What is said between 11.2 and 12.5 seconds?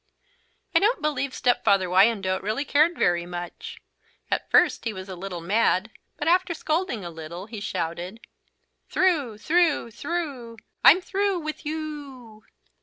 with yooooooouuu."